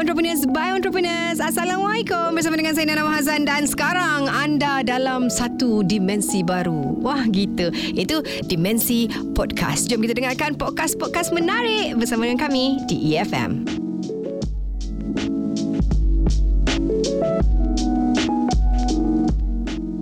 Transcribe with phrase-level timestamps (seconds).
[0.00, 1.44] Entrepreneurs by Entrepreneurs.
[1.44, 2.32] Assalamualaikum.
[2.32, 6.96] Bersama dengan saya Nana Hazan dan sekarang anda dalam satu dimensi baru.
[7.04, 7.68] Wah, gitu.
[7.92, 9.92] Itu dimensi podcast.
[9.92, 13.68] Jom kita dengarkan podcast-podcast menarik bersama dengan kami di EFM.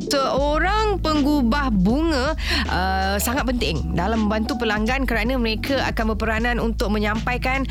[0.06, 2.38] Seorang penggubah bunga
[2.70, 7.66] uh, sangat penting dalam membantu pelanggan kerana mereka akan berperanan untuk menyampaikan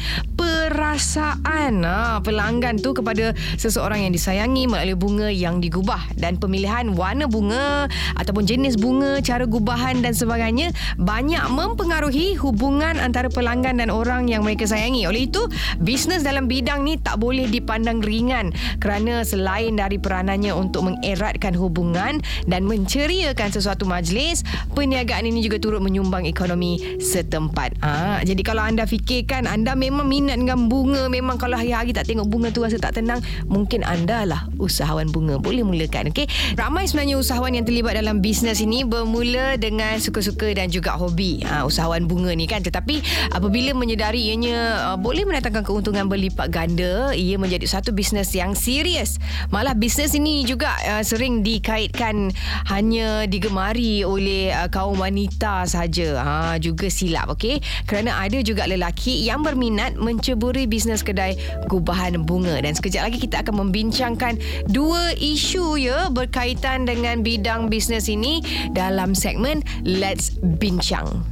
[0.48, 7.28] perasaan uh, pelanggan tu kepada seseorang yang disayangi melalui bunga yang digubah dan pemilihan warna
[7.28, 14.32] bunga ataupun jenis bunga, cara gubahan dan sebagainya banyak mempengaruhi hubungan antara pelanggan dan orang
[14.32, 15.04] yang mereka sayangi.
[15.04, 15.44] Oleh itu,
[15.84, 22.24] bisnes dalam bidang ni tak boleh dipandang ringan kerana selain dari peranannya untuk mengeratkan hubungan
[22.48, 27.76] dan menceriakan sesuatu majlis, perniagaan ini juga turut menyumbang ekonomi setempat.
[27.84, 32.28] Ha, jadi kalau anda fikirkan anda memang minat dengan bunga, memang kalau hari-hari tak tengok
[32.30, 35.42] bunga tu rasa tak tenang, mungkin anda lah usahawan bunga.
[35.42, 36.30] Boleh mulakan, okey?
[36.54, 41.42] Ramai sebenarnya usahawan yang terlibat dalam bisnes ini bermula dengan suka-suka dan juga hobi.
[41.46, 42.62] Ha, usahawan bunga ni kan.
[42.62, 43.02] Tetapi
[43.34, 49.18] apabila menyedari ianya uh, boleh mendatangkan keuntungan berlipat ganda, ia menjadi satu bisnes yang serius.
[49.50, 52.30] Malah bisnes ini juga uh, sering dikaitkan
[52.70, 56.20] hanya digemari oleh uh, kaum wanita saja.
[56.22, 57.62] Ha juga silap okey.
[57.86, 59.96] Kerana ada juga lelaki yang berminat
[60.28, 61.40] menceburi bisnes kedai
[61.72, 64.36] gubahan bunga dan sekejap lagi kita akan membincangkan
[64.68, 68.44] dua isu ya berkaitan dengan bidang bisnes ini
[68.76, 71.24] dalam segmen Let's Bincang.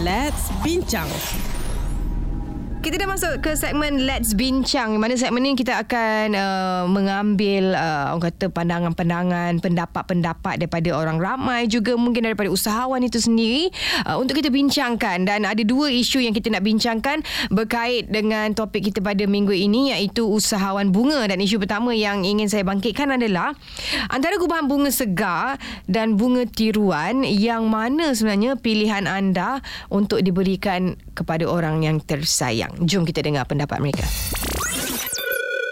[0.00, 1.12] Let's bincang.
[2.84, 5.00] Kita dah masuk ke segmen Let's Bincang.
[5.00, 11.64] Mana segmen ni kita akan uh, mengambil uh, orang kata pandangan-pandangan, pendapat-pendapat daripada orang ramai
[11.64, 13.72] juga mungkin daripada usahawan itu sendiri
[14.04, 18.92] uh, untuk kita bincangkan dan ada dua isu yang kita nak bincangkan berkait dengan topik
[18.92, 23.56] kita pada minggu ini iaitu usahawan bunga dan isu pertama yang ingin saya bangkitkan adalah
[24.12, 25.56] antara gubahan bunga segar
[25.88, 32.73] dan bunga tiruan yang mana sebenarnya pilihan anda untuk diberikan kepada orang yang tersayang.
[32.82, 34.02] Jom kita dengar pendapat mereka.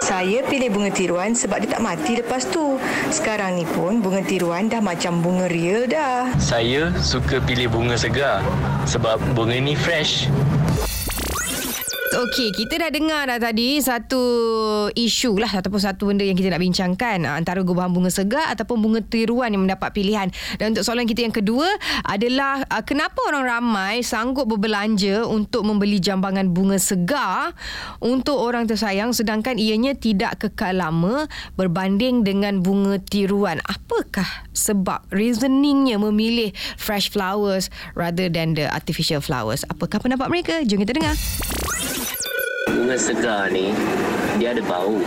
[0.02, 2.76] Saya pilih bunga tiruan sebab dia tak mati lepas tu.
[3.08, 6.30] Sekarang ni pun bunga tiruan dah macam bunga real dah.
[6.36, 8.44] Saya suka pilih bunga segar
[8.84, 10.28] sebab bunga ni fresh.
[12.12, 14.20] Okey, kita dah dengar dah tadi satu
[14.92, 18.84] isu lah ataupun satu benda yang kita nak bincangkan ah, antara gubahan bunga segar ataupun
[18.84, 20.28] bunga tiruan yang mendapat pilihan.
[20.60, 21.64] Dan untuk soalan kita yang kedua
[22.04, 27.56] adalah uh, kenapa orang ramai sanggup berbelanja untuk membeli jambangan bunga segar
[28.04, 31.24] untuk orang tersayang sedangkan ianya tidak kekal lama
[31.56, 33.64] berbanding dengan bunga tiruan.
[33.64, 39.64] Apakah sebab reasoningnya memilih fresh flowers rather than the artificial flowers?
[39.72, 40.60] Apakah pendapat mereka?
[40.68, 41.16] Jom kita dengar.
[42.72, 43.70] Bunga segar ni
[44.40, 44.98] Dia ada bau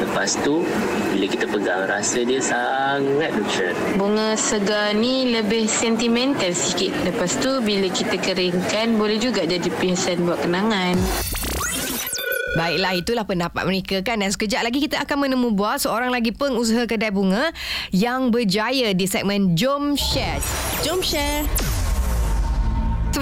[0.00, 0.64] Lepas tu
[1.12, 6.92] Bila kita pegang Rasa dia sangat nutrient Bunga segar ni lebih sentimental sikit.
[7.06, 10.96] Lepas tu bila kita keringkan boleh juga jadi perhiasan buat kenangan.
[12.52, 16.84] Baiklah itulah pendapat mereka kan dan sekejap lagi kita akan menemu buah seorang lagi pengusaha
[16.84, 17.48] kedai bunga
[17.96, 20.44] yang berjaya di segmen Jom Share.
[20.84, 21.71] Jom share.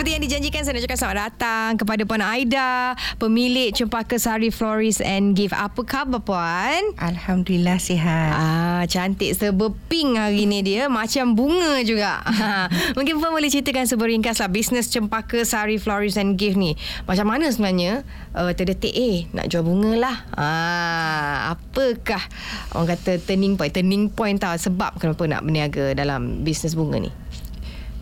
[0.00, 5.04] Seperti yang dijanjikan saya nak cakap selamat datang kepada Puan Aida, pemilik Cempaka Sari Florist
[5.04, 5.52] and Gift.
[5.52, 6.96] Apa khabar Puan?
[6.96, 8.32] Alhamdulillah sihat.
[8.32, 10.88] Ah, cantik serba pink hari ni dia.
[10.88, 12.24] Macam bunga juga.
[12.96, 16.80] Mungkin Puan boleh ceritakan seberingkas lah bisnes Cempaka Sari Florist and Gift ni.
[17.04, 18.00] Macam mana sebenarnya
[18.32, 20.16] uh, terdetik eh nak jual bunga lah.
[20.32, 22.24] Ah, apakah
[22.72, 23.76] orang kata turning point?
[23.76, 27.12] Turning point tau sebab kenapa nak berniaga dalam bisnes bunga ni?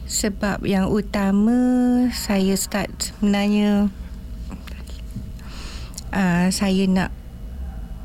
[0.09, 1.53] Sebab yang utama
[2.17, 3.93] saya start sebenarnya
[6.17, 7.13] uh, saya nak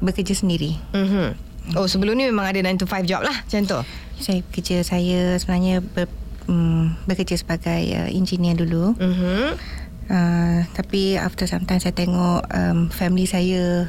[0.03, 0.75] bekerja sendiri.
[0.91, 1.40] Mhm.
[1.80, 3.80] Oh sebelum ni memang ada 9 to 5 job lah macam tu.
[4.19, 6.11] Saya kerja saya sebenarnya ber,
[6.52, 8.91] um, bekerja sebagai uh, engineer dulu.
[9.00, 9.55] Mhm.
[10.11, 13.88] Uh, tapi after some time saya tengok um, family saya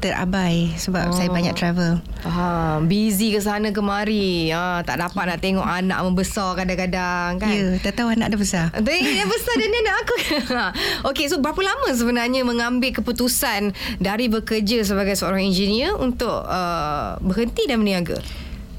[0.00, 1.14] terabai sebab oh.
[1.14, 2.00] saya banyak travel.
[2.24, 2.88] Faham.
[2.88, 4.48] Busy ke sana kemari.
[4.50, 7.52] Ha, tak dapat nak tengok anak membesar kadang-kadang kan.
[7.52, 8.66] Ya, tak tahu anak dah besar.
[8.72, 10.16] Tapi dia besar dan dia anak aku.
[11.12, 17.68] Okey, so berapa lama sebenarnya mengambil keputusan dari bekerja sebagai seorang engineer untuk uh, berhenti
[17.68, 18.16] dan berniaga?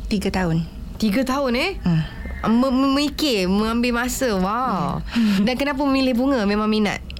[0.09, 0.65] Tiga tahun.
[0.97, 1.71] Tiga tahun eh?
[1.85, 2.03] Hmm.
[2.41, 4.33] Mem- Memikir, mengambil masa.
[4.33, 5.05] Wow.
[5.45, 6.41] Dan kenapa memilih bunga?
[6.49, 7.10] Memang minat?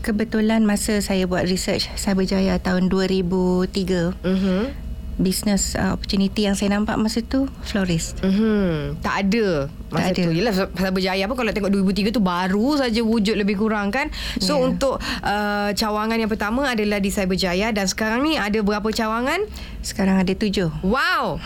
[0.00, 4.88] Kebetulan masa saya buat research Cyberjaya tahun 2003 Mhm.
[5.20, 8.16] business uh, opportunity yang saya nampak masa tu florist.
[8.24, 9.04] Mm-hmm.
[9.04, 10.22] Tak ada masa Tak ada.
[10.24, 10.30] tu.
[10.32, 14.08] Yelah Pasal Berjaya pun kalau tengok 2003 tu baru saja wujud lebih kurang kan.
[14.40, 14.64] So Ya.
[14.64, 19.44] untuk uh, cawangan yang pertama adalah di Cyberjaya dan sekarang ni ada berapa cawangan?
[19.80, 20.68] Sekarang ada tujuh.
[20.84, 21.40] Wow.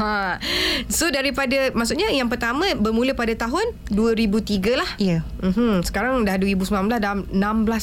[0.88, 4.90] so daripada maksudnya yang pertama bermula pada tahun 2003 lah.
[4.96, 5.20] Ya.
[5.44, 5.84] Mm-hmm.
[5.84, 7.36] Sekarang dah 2019 dah 16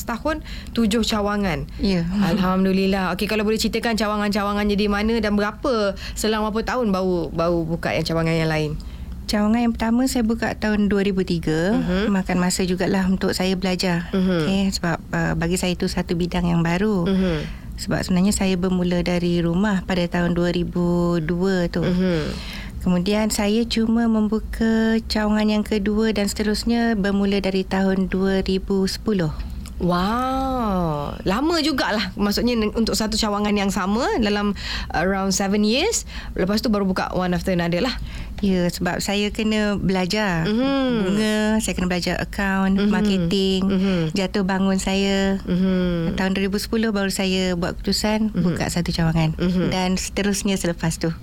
[0.03, 0.35] tahun
[0.73, 1.69] tujuh cawangan.
[1.77, 2.09] Ya.
[2.25, 3.13] Alhamdulillah.
[3.13, 7.93] Okey kalau boleh ceritakan cawangan-cawangan jadi mana dan berapa selang berapa tahun baru baru buka
[7.93, 8.71] yang cawangan yang lain.
[9.27, 12.07] Cawangan yang pertama saya buka tahun 2003 uh-huh.
[12.07, 14.39] Makan masa jugalah untuk saya belajar Mhm.
[14.39, 17.66] okay, Sebab uh, bagi saya itu satu bidang yang baru Mhm.
[17.77, 22.21] Sebab sebenarnya saya bermula dari rumah pada tahun 2002 tu Mhm.
[22.87, 29.33] Kemudian saya cuma membuka cawangan yang kedua dan seterusnya bermula dari tahun 2010
[29.77, 34.57] Wow, lama jugalah maksudnya untuk satu cawangan yang sama dalam
[34.89, 36.09] around 7 years.
[36.33, 37.93] Lepas tu baru buka one after another lah.
[38.41, 40.93] Ya, sebab saya kena belajar Mhm.
[41.05, 42.89] bunga, saya kena belajar account, Mhm.
[42.89, 44.01] marketing, Mhm.
[44.17, 45.41] jatuh bangun saya.
[45.45, 46.17] Mhm.
[46.17, 49.69] Tahun 2010 baru saya buat keputusan buka satu cawangan Mhm.
[49.69, 51.13] dan seterusnya selepas tu.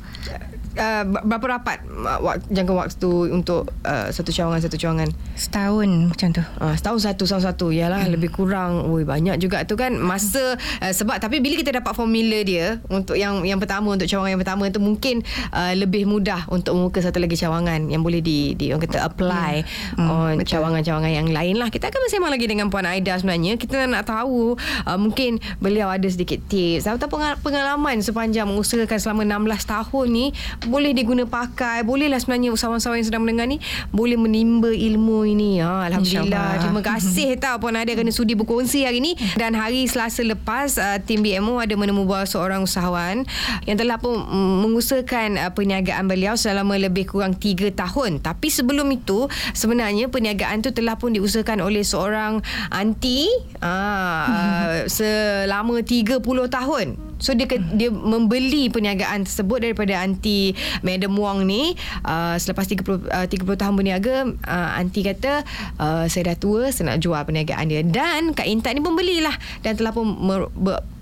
[0.74, 5.08] Uh, ber- berapa rapat uh, wak- jangka waktu untuk uh, satu cawangan satu cawangan?
[5.34, 6.42] Setahun macam tu.
[6.56, 8.12] Uh, setahun satu setahun satu Yalah hmm.
[8.12, 12.38] lebih kurang Ui, Banyak juga tu kan Masa uh, Sebab tapi bila kita dapat formula
[12.40, 16.72] dia Untuk yang yang pertama Untuk cawangan yang pertama tu Mungkin uh, Lebih mudah Untuk
[16.72, 19.54] membuka satu lagi cawangan Yang boleh di, di Orang kata apply
[19.94, 20.50] Hmm, On betul.
[20.52, 24.54] cawangan-cawangan yang lain lah Kita akan bersama lagi Dengan Puan Aida sebenarnya Kita nak tahu
[24.84, 30.26] uh, Mungkin Beliau ada sedikit tips Atau pengal- pengalaman Sepanjang mengusahakan Selama 16 tahun ni
[30.64, 33.60] Boleh diguna pakai Bolehlah sebenarnya Usahawan-usahawan yang sedang mendengar ni
[33.92, 35.60] Boleh menimba ilmu ini.
[35.60, 36.60] Ha, Alhamdulillah.
[36.60, 39.16] Terima kasih tau Puan Aida Kerana sudi berkongsi hari ni.
[39.36, 43.28] Dan hari Selasa lepas uh, Tim BMO ada menemu bahawa Seorang usahawan
[43.68, 44.16] Yang telah pun
[44.64, 48.24] mengusahakan uh, Perniagaan beliau Selama lebih kurang 3 tahun.
[48.24, 52.40] Tapi sebelum itu Sebenarnya perniagaan tu Telah pun diusahakan oleh Seorang
[52.72, 53.28] aunty
[53.60, 61.14] uh, uh, Selama 30 tahun So dia ke- dia membeli perniagaan tersebut daripada anti Madam
[61.18, 61.74] Wong ni.
[62.02, 64.14] Uh, selepas 30 uh, 30 tahun berniaga
[64.44, 65.42] uh, anti kata
[65.78, 67.82] uh, saya dah tua saya nak jual perniagaan dia.
[67.82, 70.52] Dan Kak Intan ni pembelilah dan telah pun mer-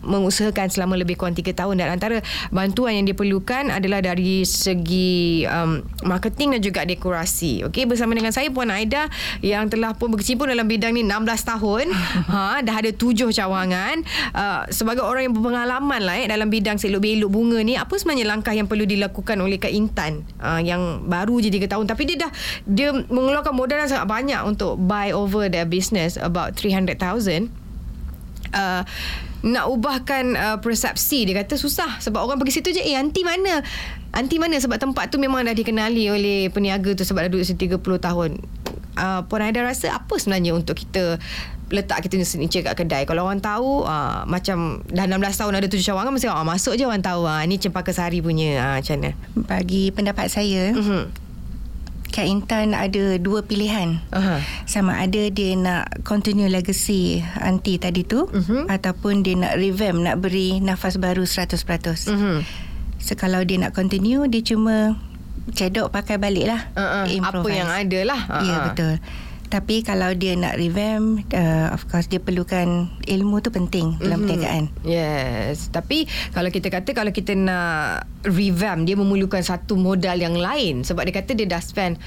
[0.02, 2.20] mengusahakan selama lebih kurang 3 tahun dan antara
[2.50, 7.66] bantuan yang diperlukan adalah dari segi um, marketing dan juga dekorasi.
[7.70, 9.08] Okey bersama dengan saya Puan Aida
[9.40, 11.84] yang telah pun berkecimpung dalam bidang ni 16 tahun.
[12.32, 14.02] ha dah ada 7 cawangan.
[14.34, 18.52] Uh, sebagai orang yang berpengalaman lah eh dalam bidang selok-belok bunga ni apa sebenarnya langkah
[18.52, 22.32] yang perlu dilakukan oleh Kak Intan uh, yang baru je 3 tahun tapi dia dah
[22.66, 26.98] dia mengeluarkan modal yang sangat banyak untuk buy over their business about 300,000
[28.52, 28.82] uh,
[29.42, 31.26] nak ubahkan uh, persepsi.
[31.26, 33.62] Dia kata susah sebab orang pergi situ je eh anti mana?
[34.14, 37.74] Anti mana sebab tempat tu memang dah dikenali oleh peniaga tu sebab dah duduk situ
[37.74, 38.30] 30 tahun.
[38.92, 41.16] Uh, Puan Aida rasa apa sebenarnya untuk kita
[41.72, 43.08] letak kita ni signature kat kedai?
[43.08, 46.84] Kalau orang tahu uh, macam dah 16 tahun ada tujuh cawangan mesti orang masuk je
[46.84, 47.24] orang tahu.
[47.24, 48.60] Uh, ni Cempaka Sari punya.
[48.60, 49.10] Uh, macam mana?
[49.48, 51.08] Bagi pendapat saya, uh-huh.
[52.12, 53.96] Kak Intan ada dua pilihan.
[54.12, 54.38] Uh-huh.
[54.68, 58.68] Sama ada dia nak continue legacy aunty tadi tu Mhm.
[58.68, 62.04] ataupun dia nak revamp, nak beri nafas baru 100%.
[62.06, 62.44] Uh-huh.
[63.00, 64.94] So kalau dia nak continue, dia cuma
[65.50, 66.70] cedok pakai balik lah.
[66.76, 67.08] Uh-uh.
[67.18, 68.94] apa yang ada lah Ya, yeah, betul.
[69.52, 74.24] Tapi kalau dia nak revamp, uh, of course dia perlukan ilmu tu penting dalam Mhm.
[74.24, 74.64] perniagaan.
[74.80, 75.68] Yes.
[75.68, 81.04] Tapi kalau kita kata kalau kita nak revamp dia memerlukan satu modal yang lain sebab
[81.04, 82.00] dia kata dia dah spend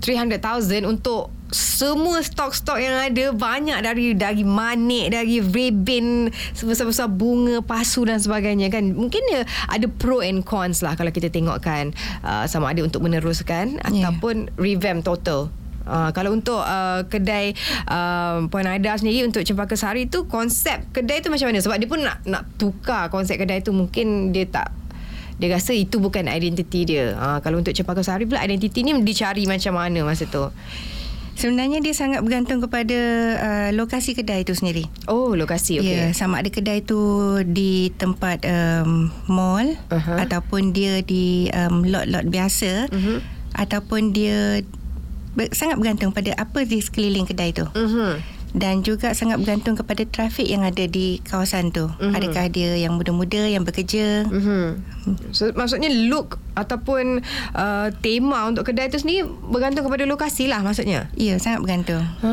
[0.00, 8.02] 300,000 untuk semua stok-stok yang ada banyak dari dari manik dari ribbon sebesar-besar bunga pasu
[8.02, 12.74] dan sebagainya kan mungkin dia ada pro and cons lah kalau kita tengokkan uh, sama
[12.74, 14.10] ada untuk meneruskan Yeah.
[14.10, 17.52] ataupun revamp total Uh, kalau untuk uh, kedai
[17.90, 21.88] uh, Puan Aida sendiri untuk Cempaka Sari tu konsep kedai tu macam mana sebab dia
[21.90, 24.70] pun nak nak tukar konsep kedai tu mungkin dia tak
[25.42, 27.18] dia rasa itu bukan identiti dia.
[27.18, 30.46] Uh, kalau untuk Cempaka Sari pula identiti ni dicari macam mana masa tu.
[31.32, 32.98] Sebenarnya dia sangat bergantung kepada
[33.40, 34.84] uh, lokasi kedai itu sendiri.
[35.08, 35.88] Oh, lokasi Okay.
[35.88, 35.96] okey.
[35.96, 37.00] Ya, sama ada kedai tu
[37.48, 40.18] di tempat um, mall uh-huh.
[40.28, 43.18] ataupun dia di um, lot-lot biasa uh-huh.
[43.56, 44.60] ataupun dia
[45.34, 47.66] ber, sangat bergantung pada apa di sekeliling kedai tu.
[47.72, 48.40] Mhm.
[48.52, 51.88] Dan juga sangat bergantung kepada trafik yang ada di kawasan tu.
[51.88, 51.96] Mhm.
[51.96, 52.16] Uh-huh.
[52.20, 54.28] Adakah dia yang muda-muda yang bekerja?
[54.28, 54.76] Uh-huh.
[55.08, 55.32] Mhm.
[55.32, 57.24] So maksudnya look ataupun
[57.56, 61.08] uh, tema untuk kedai tu sendiri bergantung kepada lokasi lah maksudnya.
[61.16, 62.04] Ya, sangat bergantung.
[62.20, 62.32] Ha.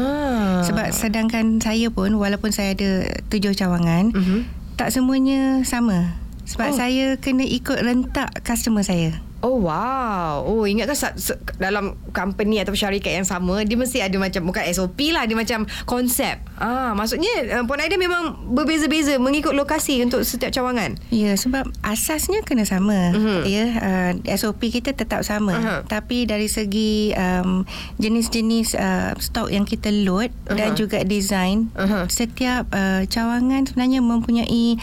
[0.67, 4.43] Sebab sedangkan saya pun walaupun saya ada tujuh cawangan, Mhm.
[4.75, 6.19] tak semuanya sama.
[6.43, 6.75] Sebab Oh.
[6.75, 9.15] saya kena ikut rentak customer saya.
[9.39, 10.43] Oh wow.
[10.43, 14.67] Oh ingatkah sa- se- dalam company atau syarikat yang sama dia mesti ada macam bukan
[14.67, 16.43] SOP lah dia macam konsep.
[16.55, 20.99] Ah maksudnya uh, Puan Aida memang berbeza-beza mengikut lokasi untuk setiap cawangan.
[21.07, 23.15] Ya, sebab asasnya kena sama.
[23.15, 23.39] Mhm.
[23.47, 25.55] Ya, uh, SOP kita tetap sama.
[25.55, 25.75] Aha.
[25.85, 27.63] Tapi dari segi um,
[27.95, 30.77] jenis-jenis uh, stok yang kita load dan Aha.
[30.77, 32.11] juga design, Aha.
[32.11, 34.75] setiap uh, cawangan sebenarnya mempunyai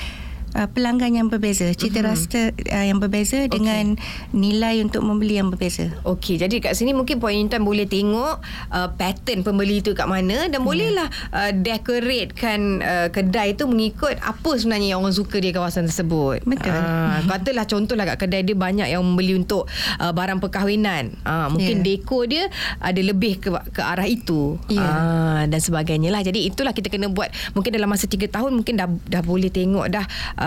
[0.56, 2.06] uh, pelanggan yang berbeza, cita Mhm.
[2.08, 3.52] rasa uh, yang berbeza okay.
[3.52, 4.00] dengan
[4.32, 5.92] nilai untuk membeli yang berbeza.
[6.02, 8.40] Okey, jadi kat sini mungkin Puan Intan boleh tengok
[8.72, 14.50] uh, pattern pembeli tu kat mana dan bolehlah uh, decoratekan uh, kedai tu mengikut apa
[14.56, 16.42] sebenarnya yang orang suka di kawasan tersebut.
[16.46, 16.72] Betul.
[16.72, 19.66] Uh, katalah contohlah kat kedai dia banyak yang membeli untuk
[19.98, 21.12] uh, barang perkahwinan.
[21.22, 21.98] Uh, mungkin Ya.
[21.98, 22.48] dekor dia
[22.78, 24.56] ada lebih ke ke arah itu.
[24.70, 24.80] Ya.
[24.80, 26.22] Uh, dan sebagainya lah.
[26.22, 29.86] Jadi itulah kita kena buat mungkin dalam masa 3 tahun mungkin dah dah boleh tengok
[29.90, 30.06] dah
[30.38, 30.45] uh,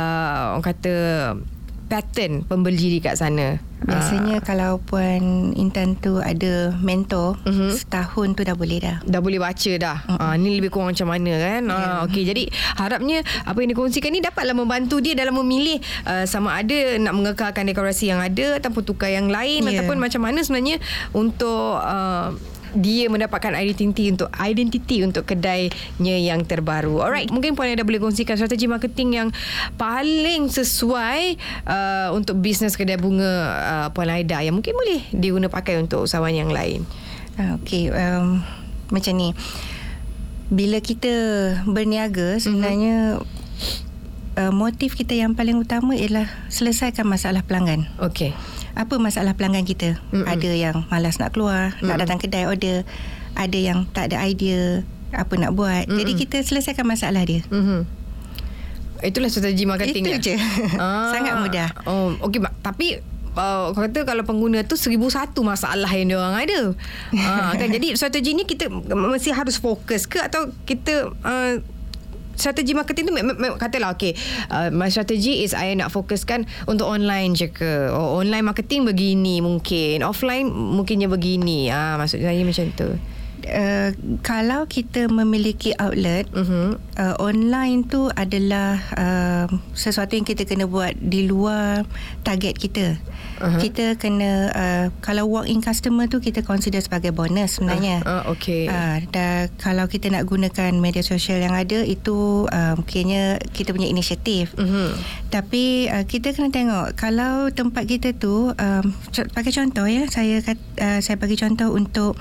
[0.51, 0.93] orang kata
[1.89, 3.57] pattern pembeli di kat sana.
[3.79, 7.73] Biasanya kalau Puan Intan tu ada mentor, Mhm.
[7.73, 8.97] setahun tu dah boleh dah.
[9.01, 9.97] dah boleh baca dah.
[10.05, 10.21] Mm-hmm.
[10.21, 11.61] Ah ni lebih kurang macam mana kan?
[11.65, 11.73] Yeah.
[11.73, 12.43] Ah okey jadi
[12.75, 17.65] harapnya apa yang dikongsikan ni dapatlah membantu dia dalam memilih uh, sama ada nak mengekalkan
[17.65, 19.81] dekorasi yang ada ataupun tukar yang lain Yeah.
[19.81, 20.77] ataupun macam mana sebenarnya
[21.09, 22.35] untuk uh,
[22.75, 27.01] dia mendapatkan identiti untuk identiti untuk kedainya yang terbaru.
[27.01, 29.29] Alright, mungkin Puan Aida boleh kongsikan strategi marketing yang
[29.75, 35.81] paling sesuai uh, untuk bisnes kedai bunga uh, Puan Aida yang mungkin boleh diguna pakai
[35.81, 36.85] untuk usahawan yang lain.
[37.39, 38.43] Ah, Okey, um,
[38.91, 39.31] macam ni.
[40.49, 41.13] Bila kita
[41.69, 43.21] berniaga sebenarnya
[44.39, 47.91] uh, motif kita yang paling utama ialah selesaikan masalah pelanggan.
[47.99, 48.31] Okey.
[48.79, 49.99] Apa masalah pelanggan kita?
[50.15, 50.23] Mm-mm.
[50.23, 52.87] Ada yang malas nak keluar, nak datang kedai order,
[53.35, 55.91] ada yang tak ada idea apa nak buat.
[55.91, 55.99] Mm-mm.
[55.99, 57.43] Jadi kita selesaikan masalah dia.
[57.51, 57.99] Mhm.
[58.99, 60.35] Itulah strategi marketing Itu je.
[61.15, 61.69] Sangat mudah.
[61.83, 66.49] Oh, okey tapi Uh, kau kata kalau pengguna tu seribu satu masalah yang dia orang
[66.49, 66.61] ada.
[67.13, 71.61] uh, kan jadi strategi ni kita mesti harus fokus ke atau kita uh,
[72.39, 73.13] strategi marketing tu
[73.59, 74.15] katalah okey
[74.47, 79.43] uh, my strategy is I nak fokuskan untuk online je ke oh, online marketing begini
[79.43, 82.89] mungkin offline mungkinnya begini ah maksud saya macam tu
[83.39, 86.75] Uh, kalau kita memiliki outlet, Mhm.
[86.99, 91.87] uh, online tu adalah uh, sesuatu yang kita kena buat di luar
[92.21, 92.99] target kita.
[93.39, 93.57] Aha.
[93.57, 98.03] Kita kena uh, kalau walk-in customer tu kita consider sebagai bonus sebenarnya.
[98.03, 98.67] Ah, ah, okey.
[98.67, 103.87] Uh, dan kalau kita nak gunakan media sosial yang ada itu uh, mungkinnya kita punya
[103.87, 104.51] inisiatif.
[104.59, 104.99] Mhm.
[105.31, 108.85] Tapi uh, kita kena tengok kalau tempat kita tu um,
[109.33, 112.19] pakai contoh ya saya uh, saya bagi contoh untuk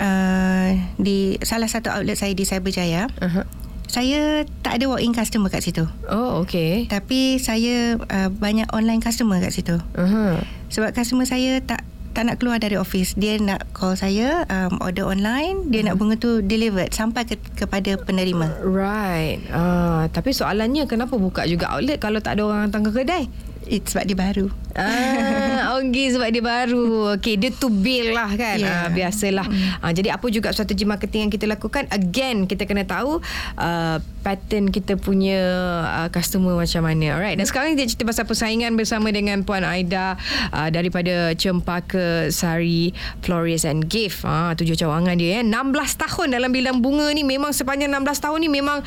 [0.00, 3.12] uh, di salah satu outlet saya di Cyberjaya.
[3.20, 3.65] Aha.
[3.86, 5.86] Saya tak ada walk-in customer kat situ.
[6.10, 9.78] Oh okey Tapi saya uh, banyak online customer kat situ.
[9.94, 10.42] Aha.
[10.68, 13.12] Sebab customer saya tak tak nak keluar dari office.
[13.12, 18.00] Dia nak call saya um, order online, dia nak bunga tu delivered sampai ke, kepada
[18.00, 18.56] penerima.
[18.64, 19.44] Right.
[19.52, 23.28] Ah, tapi soalannya kenapa buka juga outlet kalau tak ada orang datang ke kedai?
[23.66, 24.46] It's sebab dia baru.
[24.78, 27.18] Ah, okey sebab dia baru.
[27.18, 28.62] Okey, dia to build lah kan.
[28.62, 28.86] Yeah.
[28.86, 29.46] Ah, biasalah.
[29.82, 31.90] Ah, jadi apa juga strategi marketing yang kita lakukan?
[31.90, 33.18] Again, kita kena tahu
[33.58, 35.40] uh, pattern kita punya
[35.82, 37.18] uh, customer macam mana.
[37.18, 37.34] Alright.
[37.40, 40.14] Dan sekarang kita cerita pasal persaingan bersama dengan Puan Aida
[40.54, 42.94] uh, daripada Cempaka Sari
[43.26, 44.22] Florist and Gift.
[44.22, 45.40] Ah, tujuh cawangan dia ya.
[45.42, 45.74] 16
[46.06, 48.78] tahun dalam bidang bunga ni memang sepanjang 16 tahun ni memang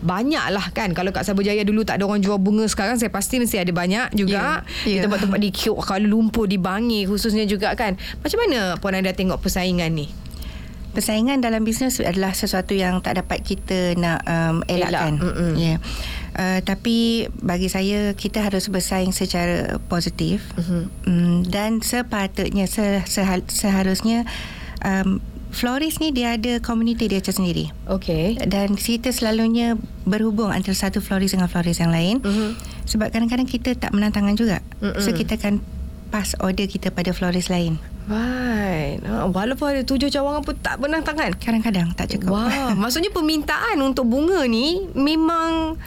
[0.00, 3.36] banyak lah kan Kalau kat Sabujaya dulu Tak ada orang jual bunga Sekarang saya pasti
[3.36, 5.02] Mesti ada banyak juga Ya, Di ya.
[5.04, 9.92] tempat-tempat di Kuala Lumpur Di Bangi khususnya juga kan Macam mana Puan Anda tengok persaingan
[9.92, 10.08] ni
[10.90, 15.22] Persaingan dalam bisnes adalah sesuatu yang tak dapat kita nak um, elakkan.
[15.22, 15.54] Elak.
[15.54, 15.78] Yeah.
[16.34, 20.82] Uh, tapi bagi saya kita harus bersaing secara positif Mhm.
[21.06, 23.06] um, dan sepatutnya se-
[23.46, 24.26] seharusnya
[24.82, 27.70] um, florist ni dia ada komuniti dia sendiri.
[27.86, 29.74] Okay Dan kita selalunya
[30.06, 32.22] berhubung antara satu florist dengan florist yang lain.
[32.22, 32.48] Mhm.
[32.86, 34.58] Sebab kadang-kadang kita tak menang tangan juga.
[34.82, 34.98] Mm-mm.
[34.98, 35.62] So kita akan
[36.10, 37.78] pass order kita pada florist lain.
[38.10, 42.34] Right ha, Walaupun ada tujuh cawangan pun Tak pernah tangan Kadang-kadang tak cukup.
[42.34, 45.78] Wah, maksudnya permintaan untuk bunga ni memang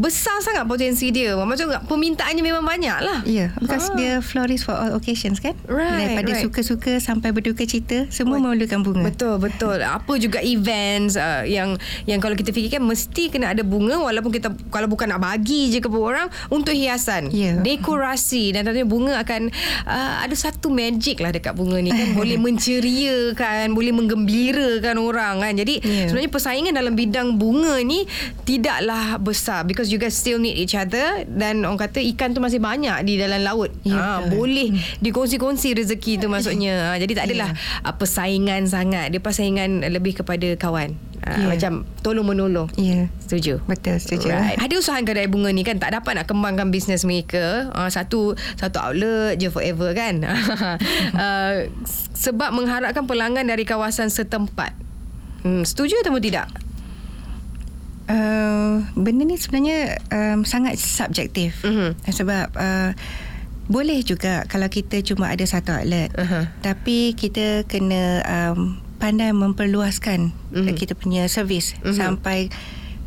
[0.00, 1.36] besar sangat potensi dia.
[1.36, 3.20] Maksudnya permintaannya memang banyak lah.
[3.22, 3.94] Ya, yeah, because Ah.
[3.94, 5.52] dia florist for all occasions kan.
[5.64, 6.40] Right, Daripada right.
[6.40, 9.04] suka-suka sampai berduka cita, semua memerlukan bunga.
[9.04, 9.76] Betul betul.
[10.00, 14.48] Apa juga events uh, yang yang kalau kita fikirkan mesti kena ada bunga walaupun kita
[14.68, 17.60] kalau bukan nak bagi je kepada orang untuk hiasan, Ya.
[17.60, 19.52] dekorasi dan tentunya bunga akan
[19.84, 25.52] uh, ada satu magic lah dekat bunga ni kan boleh menceriakan, boleh menggembirakan orang kan.
[25.52, 26.06] Jadi Ya.
[26.06, 28.06] sebenarnya persaingan dalam bidang bunga ni
[28.44, 32.62] tidaklah besar because you guys still need each other dan orang kata ikan tu masih
[32.62, 33.74] banyak di dalam laut.
[33.82, 36.94] Ya, ha, boleh dikongsi-kongsi rezeki tu maksudnya.
[36.94, 37.94] Ha, jadi tak adalah yeah.
[37.94, 39.10] persaingan sangat.
[39.10, 40.94] Dia persaingan lebih kepada kawan.
[41.20, 41.52] Ha, Ya.
[41.52, 42.72] Macam tolong menolong.
[42.80, 43.12] Ya.
[43.20, 43.60] Setuju.
[43.68, 44.32] Betul, setuju.
[44.32, 44.56] Right.
[44.56, 47.68] Ada usaha kedai bunga ni kan tak dapat nak kembangkan bisnes mereka.
[47.76, 50.24] Uh, satu satu outlet je forever kan.
[50.24, 51.68] uh,
[52.24, 54.72] sebab mengharapkan pelanggan dari kawasan setempat.
[55.44, 56.48] Hmm, setuju atau tidak?
[58.10, 61.94] Uh, benda ni sebenarnya um, sangat subjektif Mhm.
[62.10, 62.90] sebab uh,
[63.70, 66.50] boleh juga kalau kita cuma ada satu outlet Aha.
[66.58, 70.74] tapi kita kena um, pandai memperluaskan Mhm.
[70.74, 71.94] kita punya servis Mhm.
[71.94, 72.50] sampai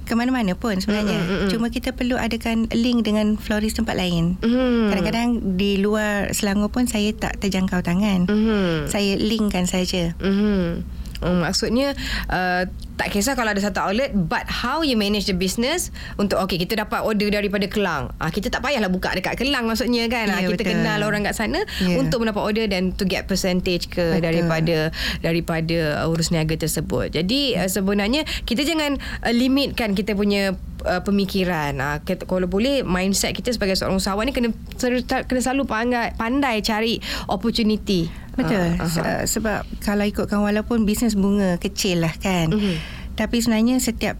[0.03, 1.49] ke mana-mana pun sebenarnya Mhm, mhm.
[1.51, 4.87] cuma kita perlu adakan link dengan floris tempat lain Mhm.
[4.87, 8.87] kadang-kadang di luar Selangor pun saya tak terjangkau tangan Mhm.
[8.87, 11.02] saya linkkan saja Mhm.
[11.23, 11.95] Hmm, maksudnya
[12.27, 15.89] uh, tak kisah kalau ada satu outlet but how you manage the business
[16.19, 18.11] untuk okay kita dapat order daripada Kelang.
[18.19, 20.29] Ah kita tak payahlah buka dekat Kelang maksudnya kan.
[20.29, 20.83] Ah Ya, kita betul.
[20.83, 21.95] kenal orang kat sana Ya.
[21.95, 24.27] untuk mendapat order dan to get percentage ke Betul.
[24.27, 24.77] daripada
[25.23, 27.15] daripada uh, urus niaga tersebut.
[27.15, 30.53] Jadi uh, sebenarnya kita jangan uh, limitkan kita punya
[30.83, 31.79] uh, pemikiran.
[31.79, 34.51] Uh, kita, kalau boleh mindset kita sebagai seorang usahawan ni kena
[35.25, 38.11] kena selalu pandai pandai cari opportunity.
[38.33, 38.81] Betul.
[38.87, 42.49] Se- sebab kalau ikutkan walaupun bisnes bunga kecil lah kan.
[42.49, 42.75] Mhm.
[43.13, 44.17] Tapi sebenarnya setiap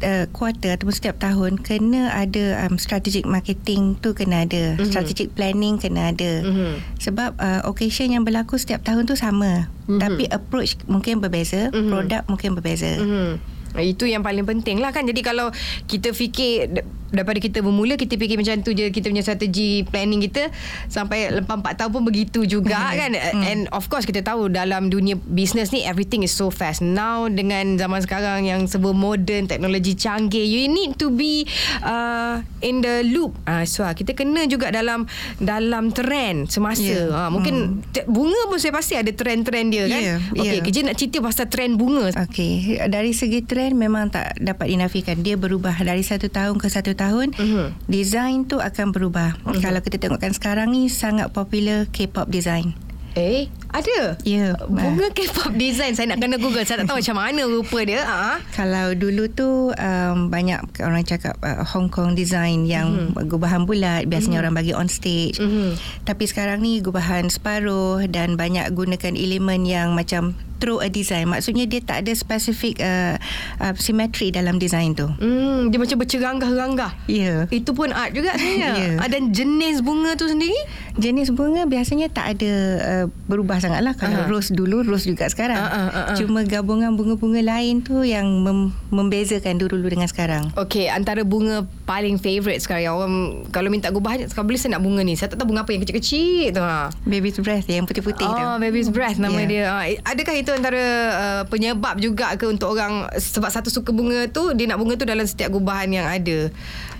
[0.00, 4.76] uh, quarter ataupun setiap tahun kena ada um, strategic marketing tu kena ada.
[4.76, 4.88] Mhm.
[4.88, 6.32] Strategic planning kena ada.
[6.40, 6.80] Mhm.
[6.98, 9.68] Sebab uh, occasion yang berlaku setiap tahun tu sama.
[9.84, 10.00] Mhm.
[10.00, 11.88] Tapi approach mungkin berbeza, Mhm.
[11.88, 12.98] produk mungkin berbeza.
[12.98, 13.36] Mhm.
[13.74, 15.48] Itu yang paling penting lah kan Jadi kalau
[15.86, 20.48] kita fikir Daripada kita bermula Kita fikir macam tu je Kita punya strategi planning kita
[20.86, 25.14] Sampai lepas 4 tahun pun begitu juga kan And of course kita tahu Dalam dunia
[25.16, 30.42] bisnes ni Everything is so fast Now dengan zaman sekarang Yang serba modern Teknologi canggih
[30.42, 31.44] You need to be
[31.80, 35.04] uh, In the loop uh, So kita kena juga dalam
[35.38, 37.04] Dalam trend Semasa Ya.
[37.04, 37.12] yeah.
[37.12, 37.54] uh, Mungkin
[37.88, 40.62] te- Bunga pun saya pasti Ada trend-trend dia kan Ya, Okay ya.
[40.62, 42.52] kerja nak cerita pasal trend bunga Okey,
[42.86, 45.18] dari segi trend memang tak dapat dinafikan.
[45.18, 47.01] Dia berubah dari satu tahun ke satu tahun.
[47.34, 47.90] Mhm.
[47.90, 49.34] Design tu akan berubah.
[49.58, 52.76] Kalau kita tengokkan sekarang ni sangat popular K-pop design.
[53.18, 54.20] Eh, ada?
[54.22, 54.54] Ya.
[54.68, 55.96] Bunga K-pop design.
[55.96, 56.64] Saya nak kena Google.
[56.68, 58.04] Saya tak tahu macam mana rupa dia.
[58.04, 58.36] Ah.
[58.52, 63.26] Kalau dulu tu um, banyak orang cakap uh, Hong Kong design yang mm-hmm.
[63.26, 64.40] gubahan bulat biasanya mm-hmm.
[64.44, 65.40] orang bagi on stage.
[65.40, 65.74] Mhm.
[66.04, 71.26] Tapi sekarang ni gubahan separuh dan banyak gunakan elemen yang macam throw a design.
[71.26, 73.18] Maksudnya dia tak ada spesifik uh,
[73.58, 75.10] uh, simetri dalam design tu.
[75.18, 77.10] Hmm, dia macam berceranggah-ranggah.
[77.10, 77.50] Ya.
[77.50, 78.70] Itu pun art juga sebenarnya.
[78.82, 78.98] Ya.
[79.00, 80.54] Ah, Dan jenis bunga tu sendiri?
[80.94, 83.94] Jenis bunga biasanya tak ada uh, berubah sangat lah.
[83.94, 84.28] Kalau Aha.
[84.28, 85.54] rose dulu, rose juga sekarang.
[85.56, 86.14] Ah, ah.
[86.14, 90.50] Cuma gabungan bunga-bunga lain tu yang mem- membezakan dulu dengan sekarang.
[90.54, 93.14] Okey, antara bunga paling favourite sekarang yang orang
[93.48, 95.14] kalau minta gubah kalau boleh saya nak bunga ni.
[95.14, 96.60] Saya tak tahu bunga apa yang kecil-kecil tu.
[96.60, 96.90] Ha.
[97.04, 98.42] Baby's breath yang putih-putih tu.
[98.42, 99.46] Oh, baby's breath nama Ya.
[99.46, 99.64] dia.
[99.68, 104.50] Ah, adakah itu antara uh, penyebab juga ke untuk orang sebab satu suka bunga tu
[104.52, 106.50] dia nak bunga tu dalam setiap gubahan yang ada.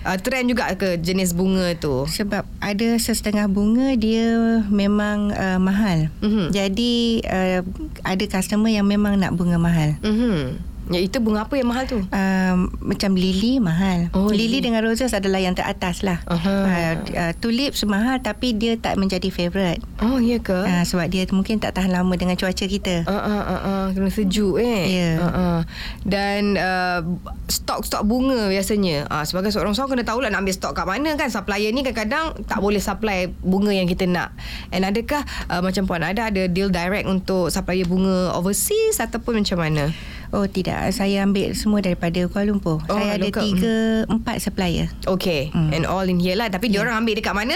[0.03, 2.03] Uh, trend juga ke jenis bunga tu?
[2.07, 6.11] Sebab ada sesetengah bunga dia memang uh, mahal.
[6.19, 6.51] Mhm.
[6.51, 7.63] Jadi uh,
[8.03, 9.95] ada customer yang memang nak bunga mahal.
[10.03, 10.72] Mhm.
[10.91, 12.03] Ya itu bunga apa yang mahal tu?
[12.11, 14.11] Um, macam lily mahal.
[14.11, 14.67] Oh, lily lily.
[14.67, 16.19] dengan roses adalah yang teratas lah.
[16.27, 16.55] Aha.
[16.67, 19.79] Uh, uh, tulips mahal tapi dia tak menjadi favourite.
[20.03, 20.51] Oh, ya ke?
[20.51, 23.07] Uh, sebab dia mungkin tak tahan lama dengan cuaca kita.
[23.07, 24.81] Uh, uh, uh, uh, kena sejuk eh.
[24.91, 25.11] Ya.
[25.23, 25.57] Uh, uh.
[26.03, 26.99] Dan uh,
[27.47, 29.07] stok-stok bunga biasanya.
[29.07, 31.31] Uh, sebagai seorang usahawan kena tahulah nak ambil stok kat mana kan.
[31.31, 34.35] Supplier ni kadang-kadang tak boleh supply bunga yang kita nak.
[34.75, 39.63] And adakah uh, macam Puan ada ada deal direct untuk supplier bunga overseas ataupun macam
[39.63, 39.95] mana?
[40.33, 42.81] Oh tidak, saya ambil semua daripada Kuala Lumpur.
[42.89, 43.45] Oh, saya ada local.
[43.45, 43.75] tiga,
[44.09, 44.89] empat supplier.
[45.05, 45.53] Okay.
[45.53, 45.69] Hmm.
[45.69, 46.49] And all in here lah.
[46.49, 46.81] Tapi yeah.
[46.81, 47.53] diorang ambil dekat mana?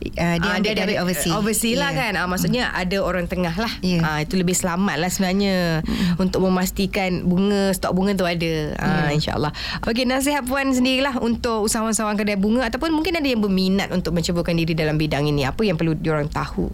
[0.00, 1.34] Uh, dia Ah, ambil dari overseas.
[1.34, 2.06] Overseas lah Ya.
[2.08, 2.12] kan.
[2.16, 3.68] Ah, maksudnya ada orang tengah lah.
[3.82, 4.00] Ya.
[4.00, 5.82] Ah, itu lebih selamat lah sebenarnya
[6.16, 8.52] untuk memastikan bunga stok bunga tu ada.
[8.78, 9.50] Ah, InsyaAllah.
[9.84, 14.54] Okey nasihat puan sendirilah untuk usahawan-usahawan kedai bunga ataupun mungkin ada yang berminat untuk menceburkan
[14.54, 15.44] diri dalam bidang ini.
[15.44, 16.70] Apa yang perlu diorang tahu?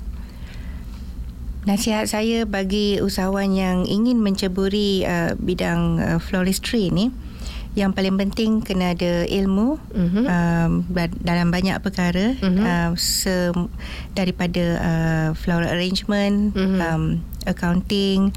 [1.66, 7.10] Nasihat saya bagi usahawan yang ingin menceburi uh, bidang uh, floristry ni,
[7.74, 10.22] yang paling penting kena ada ilmu Mhm.
[10.24, 12.62] um, ba- dalam banyak perkara Mhm.
[12.62, 13.50] uh, se-
[14.14, 16.78] daripada uh, floral arrangement, Mhm.
[16.78, 17.02] um,
[17.44, 18.30] accounting,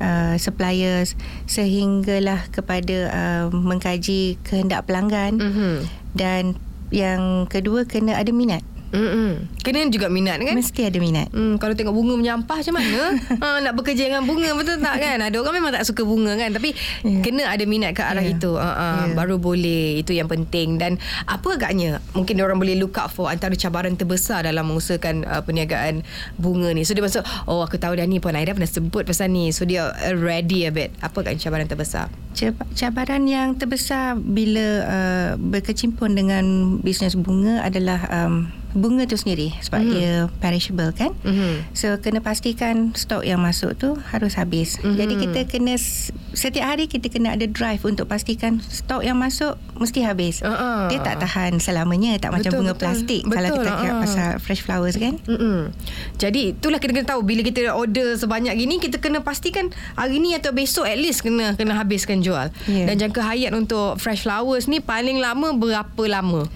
[0.00, 1.12] uh, suppliers
[1.44, 5.72] sehinggalah kepada uh, mengkaji kehendak pelanggan Mhm.
[6.16, 6.56] dan
[6.88, 8.64] yang kedua kena ada minat.
[8.92, 9.48] Mm-mm.
[9.64, 10.52] Kena juga minat kan?
[10.52, 11.32] Mesti ada minat.
[11.32, 13.16] Hmm, kalau tengok bunga menyampah macam mana?
[13.42, 15.16] ha, nak bekerja dengan bunga betul tak kan?
[15.16, 17.24] Ada orang memang tak suka bunga kan, tapi yeah.
[17.24, 18.36] kena ada minat ke arah Yeah.
[18.36, 18.52] itu.
[18.54, 19.16] Ha, ha, Yeah.
[19.16, 19.96] baru boleh.
[19.96, 20.76] Itu yang penting.
[20.76, 25.40] Dan apa agaknya mungkin orang boleh look out for antara cabaran terbesar dalam mengusahakan uh,
[25.40, 26.04] perniagaan
[26.36, 26.84] bunga ni.
[26.84, 29.50] So dia masuk, oh aku tahu dah ni Puan Aida pernah sebut pasal ni.
[29.50, 30.92] So dia uh, ready a bit.
[31.00, 32.12] Apa agaknya cabaran terbesar?
[32.32, 36.44] Cab- Cabaran yang terbesar bila uh, berkecimpung dengan
[36.78, 39.90] bisnes bunga adalah um, bunga tu sendiri sebab Mhm.
[39.92, 41.12] dia perishable kan.
[41.22, 41.72] Mhm.
[41.72, 44.80] So kena pastikan stok yang masuk tu harus habis.
[44.80, 44.96] Mhm.
[44.96, 45.74] Jadi kita kena
[46.32, 50.40] setiap hari kita kena ada drive untuk pastikan stok yang masuk mesti habis.
[50.40, 50.88] Uh-uh.
[50.88, 52.82] Dia tak tahan selamanya tak macam Betul, bunga betul.
[52.82, 54.00] plastik Betul, kalau kita uh-uh.
[54.00, 55.20] pasal fresh flowers kan.
[55.24, 55.68] Mm-mm.
[56.16, 60.32] Jadi itulah kita kena tahu bila kita order sebanyak gini kita kena pastikan hari ni
[60.32, 62.48] atau besok at least kena kena habiskan jual.
[62.64, 62.84] Ya.
[62.86, 66.48] Dan jangka hayat untuk fresh flowers ni paling lama berapa lama?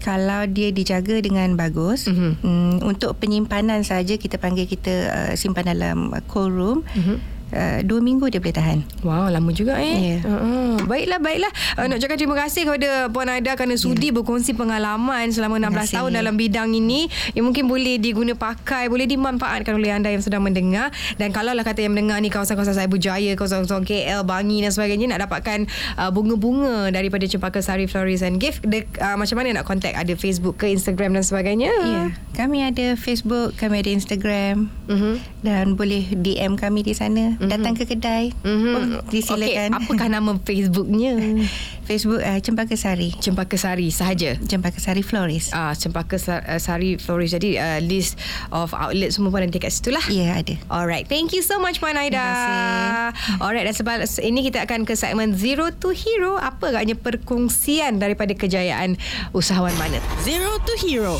[0.00, 2.16] Kalau dia dijaga dengan bagus, Mhm.
[2.16, 2.32] mm-hmm.
[2.42, 6.78] um, untuk penyimpanan saja kita panggil kita uh, simpan dalam uh, cold room.
[6.96, 7.16] Mm-hmm.
[7.50, 8.78] Uh, dua minggu dia boleh tahan.
[9.00, 10.16] Wow, lama juga eh.
[10.16, 10.18] Ya.
[10.22, 10.82] Uh-uh.
[10.82, 11.50] Baiklah, baiklah.
[11.74, 15.66] Uh, nak cakap terima kasih kepada Puan Aida kerana sudi berkongsi pengalaman selama 16 Ya.
[15.66, 15.96] Terima kasih.
[15.96, 20.40] tahun dalam bidang ini yang mungkin boleh diguna pakai, boleh dimanfaatkan oleh anda yang sedang
[20.40, 20.88] mendengar.
[21.16, 25.06] Dan kalau lah kata yang mendengar ni kawasan-kawasan Saibu Jaya, kawasan-kawasan KL, Bangi dan sebagainya
[25.08, 29.64] nak dapatkan uh, bunga-bunga daripada Cempaka Sari Florist and Gift, de, uh, macam mana nak
[29.64, 29.94] contact?
[29.94, 31.72] Ada Facebook ke Instagram dan sebagainya?
[31.80, 32.02] Ya,
[32.36, 35.14] kami ada Facebook, kami ada Instagram Mhm.
[35.40, 37.39] dan boleh DM kami di sana.
[37.40, 37.48] Mm-hmm.
[37.50, 38.52] Datang ke kedai, Mhm.
[38.52, 39.00] mm-hmm.
[39.08, 39.68] disilakan.
[39.72, 41.12] Okey, apakah nama Facebooknya?
[41.88, 43.10] Facebook uh, Cempaka Sari.
[43.16, 44.36] Cempaka Sari sahaja.
[44.38, 45.50] Cempaka Sari Florist.
[45.50, 47.32] Ah, Cempaka Sa- uh, Sari Florist.
[47.32, 48.14] Jadi uh, list
[48.50, 50.04] of outlet semua pun ada dekat situ lah.
[50.06, 50.54] Ya, ada.
[50.68, 52.20] Alright, thank you so much Puan Aida.
[52.20, 56.36] Terima Alright, dan sebab ini kita akan ke segmen Zero to Hero.
[56.36, 59.00] Apa agaknya perkongsian daripada kejayaan
[59.32, 59.98] usahawan mana?
[60.20, 61.16] Zero to hero.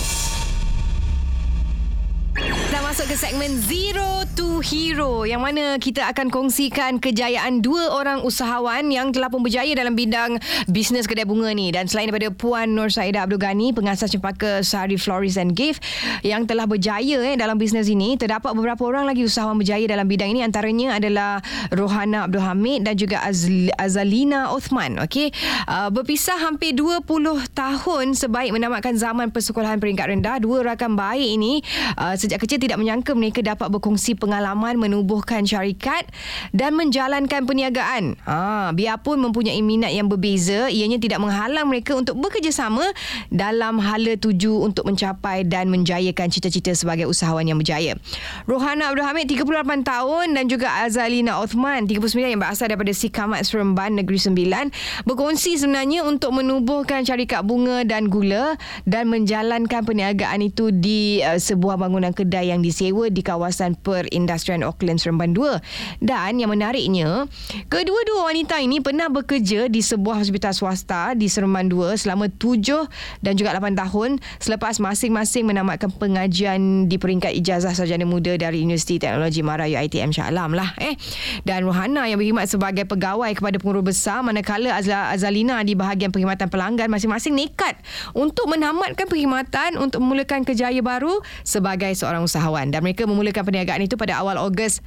[2.40, 8.24] Dah masuk ke segmen Zero to Hero yang mana kita akan kongsikan kejayaan dua orang
[8.24, 11.68] usahawan yang telah pun berjaya dalam bidang bisnes kedai bunga ni.
[11.68, 15.84] Dan selain daripada Puan Nur Saida Abdul Ghani pengasas Cempaka Sari Florist and Gift
[16.24, 20.32] yang telah berjaya eh dalam bisnes ini terdapat beberapa orang lagi usahawan berjaya dalam bidang
[20.32, 20.40] ini.
[20.40, 25.28] Antaranya adalah Rohana Abdul Hamid dan juga Azl- Azalina Othman okey?
[25.68, 27.04] Uh, berpisah hampir 20
[27.52, 30.40] tahun sebaik menamatkan zaman persekolahan peringkat rendah.
[30.40, 31.60] Dua rakan baik ini
[32.00, 36.06] uh, sejak kecil tidak menyangka mereka dapat berkongsi pengalaman menubuhkan syarikat
[36.54, 38.14] dan menjalankan perniagaan.
[38.22, 42.86] Ha, biarpun mempunyai minat yang berbeza, ianya tidak menghalang mereka untuk bekerjasama
[43.34, 47.98] dalam hala tuju untuk mencapai dan menjayakan cita-cita sebagai usahawan yang berjaya.
[48.46, 53.98] Rohana Abdul Hamid 38 tahun dan juga Azalina Othman 39 yang berasal daripada Sikamat Seremban
[53.98, 54.70] Negeri Sembilan
[55.02, 58.54] berkongsi sebenarnya untuk menubuhkan syarikat bunga dan gula
[58.86, 65.00] dan menjalankan perniagaan itu di uh, sebuah bangunan kedai yang disewa di kawasan perindustrian Auckland
[65.00, 66.04] Seremban 2.
[66.04, 67.24] Dan yang menariknya,
[67.72, 72.90] kedua-dua wanita ini pernah bekerja di sebuah hospital swasta di Seremban 2 selama 7
[73.22, 74.10] dan juga 8 tahun
[74.42, 80.28] selepas masing-masing menamatkan pengajian di peringkat ijazah sarjana muda dari Universiti Teknologi Mara UiTM Shah
[80.34, 80.98] Alam lah eh.
[81.46, 86.50] Dan Rohana yang berkhidmat sebagai pegawai kepada pengurus besar manakala Azla- Azalina di bahagian perkhidmatan
[86.50, 87.78] pelanggan masing-masing nekat
[88.12, 92.74] untuk menamatkan perkhidmatan untuk memulakan kejaya baru sebagai seorang usahawan.
[92.74, 94.82] Dan mereka memulakan perniagaan itu pada awal Ogos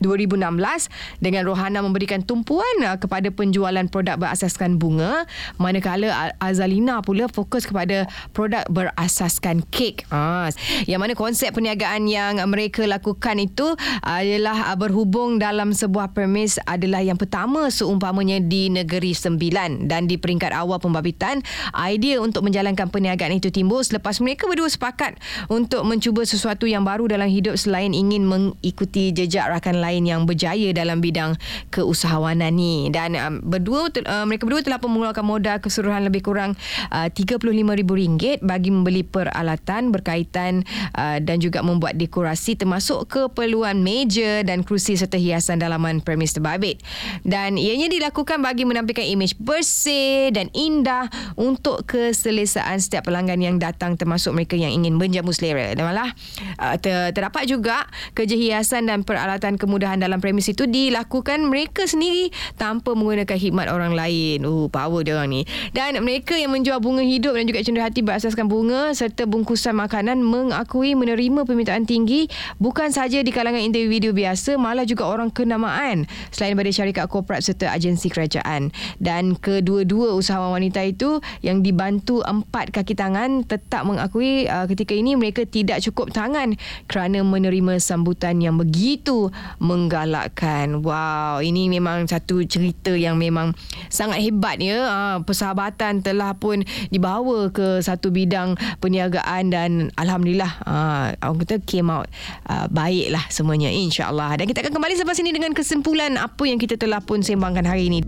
[0.00, 0.90] 2016
[1.22, 5.24] dengan Rohana memberikan tumpuan uh, kepada penjualan produk berasaskan bunga
[5.56, 8.04] manakala Azalina pula fokus kepada
[8.36, 10.04] produk berasaskan kek.
[10.12, 10.52] Ha,
[10.84, 17.00] yang mana konsep perniagaan yang mereka lakukan itu adalah uh, berhubung dalam sebuah premis adalah
[17.00, 21.40] yang pertama seumpamanya di Negeri Sembilan dan di peringkat awal pembabitan
[21.74, 27.08] idea untuk menjalankan perniagaan itu timbul selepas mereka berdua sepakat untuk mencuba sesuatu yang baru
[27.08, 31.38] dalam hidup selain ingin mengikuti jejak rakan lain yang berjaya dalam bidang
[31.70, 32.88] keusahawanan ni.
[32.90, 36.58] Dan um, berdua uh, mereka berdua telah pun mengeluarkan modal keseluruhan lebih kurang
[36.90, 44.64] uh, RM35,000 bagi membeli peralatan berkaitan uh, dan juga membuat dekorasi termasuk keperluan meja dan
[44.66, 46.80] kerusi serta hiasan dalaman premis terbabit.
[47.22, 53.94] Dan ianya dilakukan bagi menampilkan imej bersih dan indah untuk keselesaan setiap pelanggan yang datang
[53.94, 55.76] termasuk mereka yang ingin menjamu selera.
[55.76, 56.10] Dan malah
[56.58, 61.84] uh, ter, terdapat juga kerja hiasan dan peralatan kemudahan kemudahan dalam premis itu dilakukan mereka
[61.84, 64.40] sendiri tanpa menggunakan khidmat orang lain.
[64.48, 65.42] Oh, power dia orang ni.
[65.76, 70.96] Dan mereka yang menjual bunga hidup dan juga cenderahati berasaskan bunga serta bungkusan makanan mengakui
[70.96, 76.72] menerima permintaan tinggi bukan sahaja di kalangan individu biasa malah juga orang kenamaan selain daripada
[76.72, 78.72] syarikat korporat serta agensi kerajaan.
[78.96, 85.20] Dan kedua-dua usahawan wanita itu yang dibantu empat kaki tangan tetap mengakui uh, ketika ini
[85.20, 86.56] mereka tidak cukup tangan
[86.88, 89.28] kerana menerima sambutan yang begitu
[89.66, 90.80] menggalakkan.
[90.80, 93.52] Wow, ini memang satu cerita yang memang
[93.90, 94.78] sangat hebat ya.
[94.86, 96.62] Uh, persahabatan telah pun
[96.94, 102.06] dibawa ke satu bidang perniagaan dan alhamdulillah uh, orang kata came out
[102.46, 104.38] uh, baiklah semuanya insyaallah.
[104.38, 107.90] Dan kita akan kembali selepas ini dengan kesimpulan apa yang kita telah pun sembangkan hari
[107.90, 108.00] ini.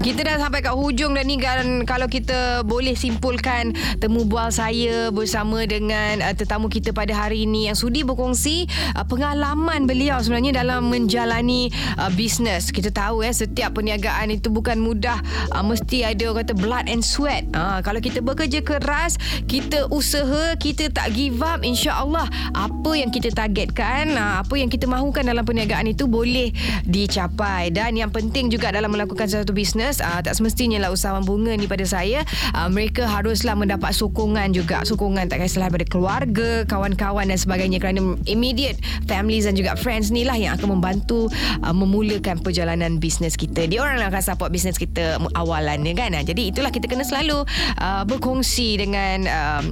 [0.00, 5.12] Kita dah sampai kat hujung dah ni kan kalau kita boleh simpulkan temu bual saya
[5.12, 8.64] bersama dengan uh, tetamu kita pada hari ini yang sudi berkongsi
[8.96, 11.68] uh, pengalaman beliau sebenarnya dalam menjalani
[12.00, 12.72] uh, bisnes.
[12.72, 15.20] Kita tahu ya setiap perniagaan itu bukan mudah
[15.52, 17.44] uh, mesti ada orang kata blood and sweat.
[17.52, 19.20] Uh, kalau kita bekerja keras,
[19.52, 22.24] kita usaha, kita tak give up insya-Allah
[22.56, 26.56] apa yang kita targetkan, uh, apa yang kita mahukan dalam perniagaan itu boleh
[26.88, 31.26] dicapai dan yang penting juga dalam melakukan satu bisnes business uh, tak semestinya lah usahawan
[31.26, 32.22] bunga ni pada saya.
[32.54, 34.86] Uh, mereka haruslah mendapat sokongan juga.
[34.86, 38.78] Sokongan tak kisahlah daripada keluarga kawan-kawan dan sebagainya kerana immediate
[39.10, 41.26] families dan juga friends ni lah yang akan membantu
[41.66, 43.66] uh, memulakan perjalanan bisnes kita.
[43.66, 47.42] Dia orang yang akan support bisnes kita awalan ni kan jadi itulah kita kena selalu
[47.80, 49.62] uh, berkongsi dengan uh,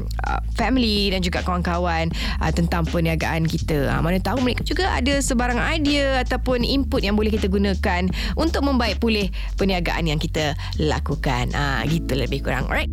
[0.59, 2.11] family dan juga kawan-kawan
[2.43, 3.93] uh, tentang perniagaan kita.
[3.93, 8.65] Uh, mana tahu mereka juga ada sebarang idea ataupun input yang boleh kita gunakan untuk
[8.65, 9.29] membaik pulih
[9.61, 11.53] perniagaan yang kita lakukan.
[11.53, 12.67] Ah, gitu lebih kurang.
[12.67, 12.91] Alright.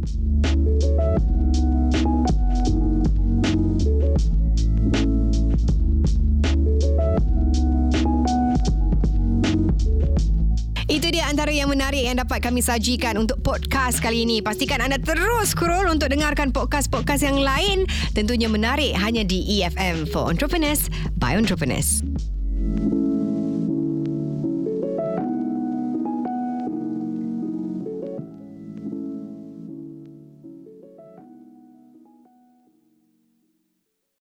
[10.86, 14.46] Itu dia antara yang menarik yang dapat kami sajikan untuk podcast kali ini.
[14.46, 17.90] Pastikan anda terus scroll untuk dengarkan podcast-podcast yang lain.
[18.14, 22.05] Tentunya menarik hanya di EFM for Entrepreneurs by Entrepreneurs.